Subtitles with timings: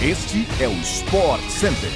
[0.00, 1.90] Este é o Sport Center.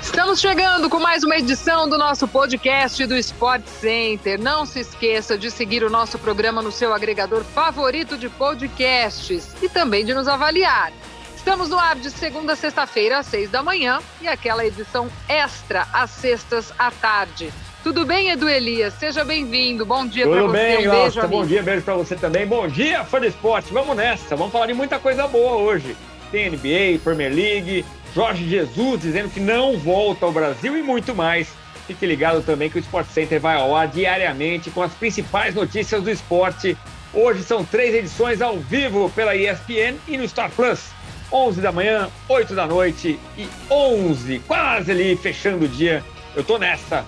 [0.00, 4.40] Estamos chegando com mais uma edição do nosso podcast do Sport Center.
[4.40, 9.68] Não se esqueça de seguir o nosso programa no seu agregador favorito de podcasts e
[9.68, 10.92] também de nos avaliar.
[11.34, 15.88] Estamos no ar de segunda a sexta-feira, às seis da manhã, e aquela edição extra
[15.92, 17.52] às sextas à tarde.
[17.86, 18.94] Tudo bem, Edu Elias?
[18.94, 19.86] Seja bem-vindo.
[19.86, 20.40] Bom dia para você.
[20.40, 21.28] Tudo bem, um beijo.
[21.28, 22.44] Bom dia, beijo para você também.
[22.44, 23.72] Bom dia, fã de esporte.
[23.72, 24.34] Vamos nessa.
[24.34, 25.96] Vamos falar de muita coisa boa hoje.
[26.32, 31.46] Tem NBA, Premier League, Jorge Jesus dizendo que não volta ao Brasil e muito mais.
[31.86, 36.02] Fique ligado também que o Sport Center vai ao ar diariamente com as principais notícias
[36.02, 36.76] do esporte.
[37.14, 40.88] Hoje são três edições ao vivo pela ESPN e no Star Plus.
[41.30, 46.02] 11 da manhã, 8 da noite e 11, quase ali fechando o dia.
[46.34, 47.06] Eu tô nessa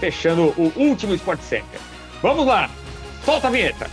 [0.00, 1.80] fechando o último Sport Center.
[2.22, 2.68] Vamos lá,
[3.24, 3.88] solta a vinheta.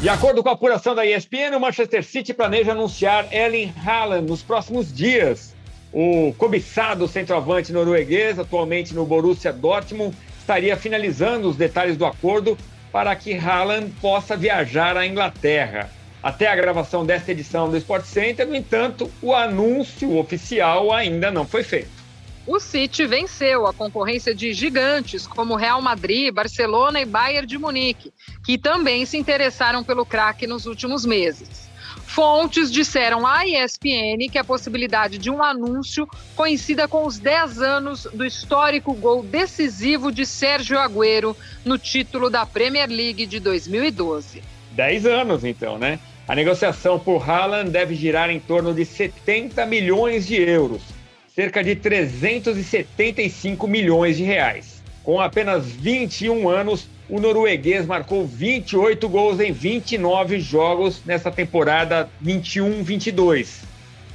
[0.00, 4.42] De acordo com a apuração da ESPN, o Manchester City planeja anunciar Erling Haaland nos
[4.42, 5.56] próximos dias.
[5.92, 12.56] O cobiçado centroavante norueguês, atualmente no Borussia Dortmund, estaria finalizando os detalhes do acordo
[12.92, 15.90] para que Haaland possa viajar à Inglaterra.
[16.22, 21.46] Até a gravação desta edição do Sport Center, no entanto, o anúncio oficial ainda não
[21.46, 21.98] foi feito.
[22.46, 28.12] O City venceu a concorrência de gigantes como Real Madrid, Barcelona e Bayern de Munique,
[28.44, 31.68] que também se interessaram pelo craque nos últimos meses.
[32.06, 38.08] Fontes disseram à ESPN que a possibilidade de um anúncio coincida com os 10 anos
[38.12, 44.42] do histórico gol decisivo de Sérgio Agüero no título da Premier League de 2012.
[44.78, 45.98] 10 anos, então, né?
[46.28, 50.82] A negociação por Haaland deve girar em torno de 70 milhões de euros,
[51.34, 54.80] cerca de 375 milhões de reais.
[55.02, 63.62] Com apenas 21 anos, o norueguês marcou 28 gols em 29 jogos nessa temporada 21-22.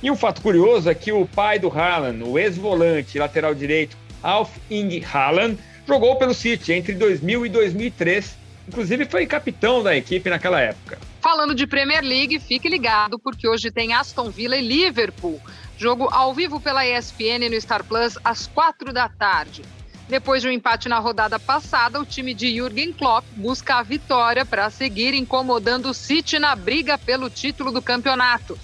[0.02, 4.56] E um fato curioso é que o pai do Haaland, o ex-volante lateral direito Alf
[4.72, 10.60] Ing Haaland, jogou pelo City entre 2000 e 2003 Inclusive foi capitão da equipe naquela
[10.60, 10.98] época.
[11.22, 15.40] Falando de Premier League, fique ligado porque hoje tem Aston Villa e Liverpool.
[15.78, 19.64] Jogo ao vivo pela ESPN no Star Plus às quatro da tarde.
[20.08, 24.46] Depois de um empate na rodada passada, o time de Jürgen Klopp busca a vitória
[24.46, 28.58] para seguir incomodando o City na briga pelo título do campeonato.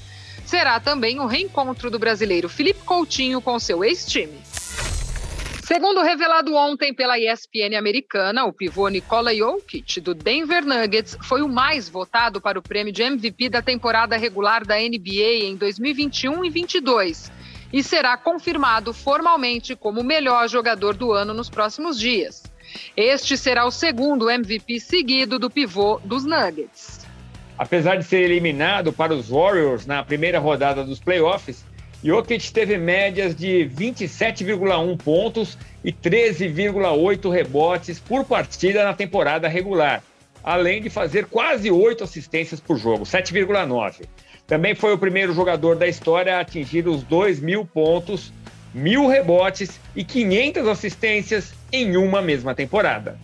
[0.45, 4.39] Será também o reencontro do brasileiro Felipe Coutinho com seu ex-time.
[5.71, 11.47] Segundo revelado ontem pela ESPN americana, o pivô Nikola Jokic, do Denver Nuggets, foi o
[11.47, 16.49] mais votado para o prêmio de MVP da temporada regular da NBA em 2021 e
[16.49, 17.31] 22
[17.71, 22.41] e será confirmado formalmente como o melhor jogador do ano nos próximos dias.
[22.97, 27.05] Este será o segundo MVP seguido do pivô dos Nuggets.
[27.55, 31.63] Apesar de ser eliminado para os Warriors na primeira rodada dos playoffs,
[32.01, 40.01] Jokic teve médias de 27,1 pontos e 13,8 rebotes por partida na temporada regular,
[40.41, 44.05] além de fazer quase 8 assistências por jogo, 7,9.
[44.47, 48.31] Também foi o primeiro jogador da história a atingir os 2 mil pontos,
[48.73, 53.19] mil rebotes e 500 assistências em uma mesma temporada.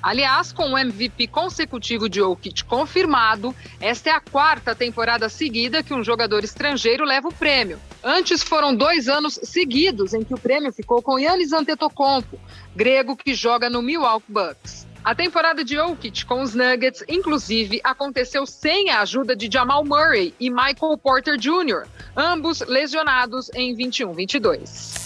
[0.00, 5.92] Aliás, com o MVP consecutivo de Jokic confirmado, esta é a quarta temporada seguida que
[5.92, 7.78] um jogador estrangeiro leva o prêmio.
[8.02, 12.38] Antes foram dois anos seguidos em que o prêmio ficou com Yannis Antetokounmpo,
[12.74, 14.88] grego que joga no Milwaukee Bucks.
[15.04, 20.34] A temporada de Jokic com os Nuggets, inclusive, aconteceu sem a ajuda de Jamal Murray
[20.38, 25.00] e Michael Porter Jr., ambos lesionados em 21-22.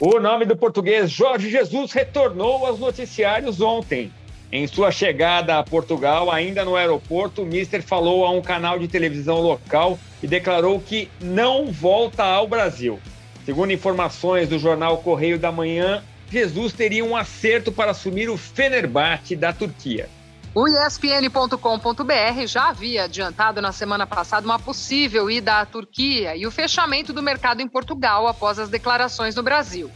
[0.00, 4.12] O nome do português Jorge Jesus retornou aos noticiários ontem.
[4.50, 8.88] Em sua chegada a Portugal, ainda no aeroporto, o Mister falou a um canal de
[8.88, 12.98] televisão local e declarou que não volta ao Brasil.
[13.44, 19.36] Segundo informações do jornal Correio da Manhã, Jesus teria um acerto para assumir o Fenerbahçe
[19.36, 20.08] da Turquia.
[20.54, 26.50] O ESPN.com.br já havia adiantado na semana passada uma possível ida à Turquia e o
[26.50, 29.90] fechamento do mercado em Portugal após as declarações no Brasil.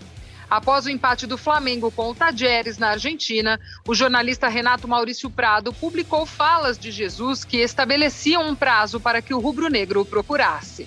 [0.53, 3.59] Após o empate do Flamengo com o Tajeres na Argentina,
[3.89, 9.33] o jornalista Renato Maurício Prado publicou falas de Jesus que estabeleciam um prazo para que
[9.33, 10.87] o rubro-negro o procurasse.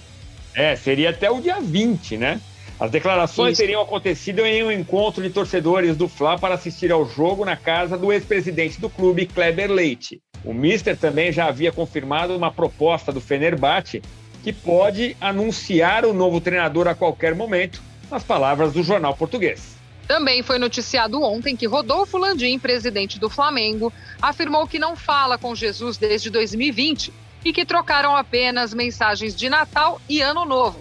[0.53, 2.39] É, seria até o dia 20, né?
[2.79, 3.61] As declarações Isso.
[3.63, 7.97] teriam acontecido em um encontro de torcedores do Fla para assistir ao jogo na casa
[7.97, 10.21] do ex-presidente do clube, Kleber Leite.
[10.43, 14.03] O Mister também já havia confirmado uma proposta do Fenerbahçe
[14.43, 17.81] que pode anunciar o novo treinador a qualquer momento,
[18.15, 19.75] nas palavras do jornal português.
[20.07, 23.91] Também foi noticiado ontem que Rodolfo Landim, presidente do Flamengo,
[24.21, 27.11] afirmou que não fala com Jesus desde 2020
[27.43, 30.79] e que trocaram apenas mensagens de Natal e Ano Novo.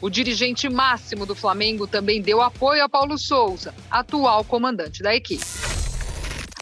[0.00, 5.61] O dirigente máximo do Flamengo também deu apoio a Paulo Souza, atual comandante da equipe.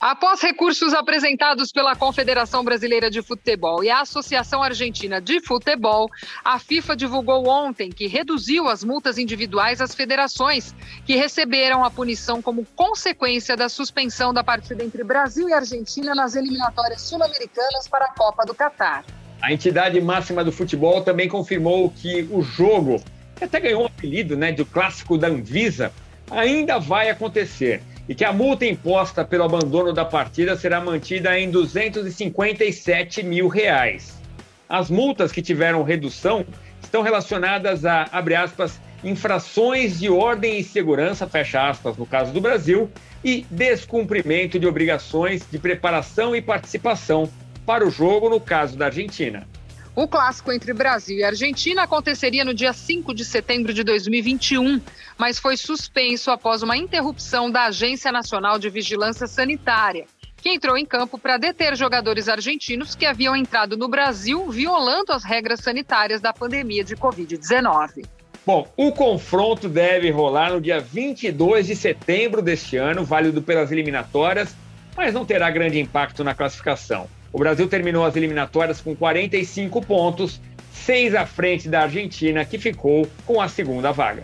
[0.01, 6.09] Após recursos apresentados pela Confederação Brasileira de Futebol e a Associação Argentina de Futebol,
[6.43, 10.75] a FIFA divulgou ontem que reduziu as multas individuais às federações,
[11.05, 16.35] que receberam a punição como consequência da suspensão da partida entre Brasil e Argentina nas
[16.35, 19.05] eliminatórias sul-americanas para a Copa do Catar.
[19.43, 23.05] A entidade máxima do futebol também confirmou que o jogo,
[23.37, 25.93] que até ganhou um apelido né, de clássico da Anvisa,
[26.31, 31.49] ainda vai acontecer e que a multa imposta pelo abandono da partida será mantida em
[31.49, 34.21] 257 mil reais.
[34.69, 36.45] As multas que tiveram redução
[36.83, 42.41] estão relacionadas a, abre aspas, infrações de ordem e segurança, fecha aspas, no caso do
[42.41, 42.91] Brasil,
[43.23, 47.31] e descumprimento de obrigações de preparação e participação
[47.65, 49.47] para o jogo, no caso da Argentina.
[49.95, 54.81] O clássico entre Brasil e Argentina aconteceria no dia 5 de setembro de 2021,
[55.19, 60.07] mas foi suspenso após uma interrupção da Agência Nacional de Vigilância Sanitária,
[60.37, 65.25] que entrou em campo para deter jogadores argentinos que haviam entrado no Brasil violando as
[65.25, 68.07] regras sanitárias da pandemia de Covid-19.
[68.47, 74.55] Bom, o confronto deve rolar no dia 22 de setembro deste ano, válido pelas eliminatórias,
[74.97, 77.09] mas não terá grande impacto na classificação.
[77.33, 80.41] O Brasil terminou as eliminatórias com 45 pontos,
[80.73, 84.23] seis à frente da Argentina, que ficou com a segunda vaga.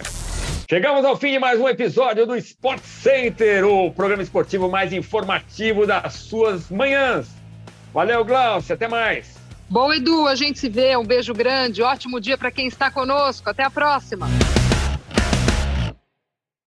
[0.68, 5.86] Chegamos ao fim de mais um episódio do Sport Center, o programa esportivo mais informativo
[5.86, 7.28] das suas manhãs.
[7.94, 9.36] Valeu, Glaucio, até mais.
[9.70, 10.96] Bom, Edu, a gente se vê.
[10.96, 13.48] Um beijo grande, ótimo dia para quem está conosco.
[13.48, 14.26] Até a próxima.